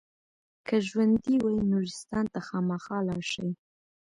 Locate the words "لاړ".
3.07-3.21